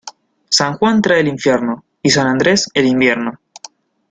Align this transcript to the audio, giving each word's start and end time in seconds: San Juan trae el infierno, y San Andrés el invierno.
San 0.49 0.77
Juan 0.77 0.99
trae 1.03 1.19
el 1.19 1.27
infierno, 1.27 1.85
y 2.01 2.09
San 2.09 2.25
Andrés 2.25 2.67
el 2.73 2.87
invierno. 2.87 3.39